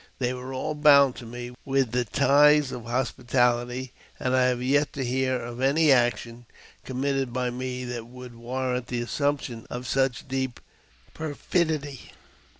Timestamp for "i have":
4.35-4.59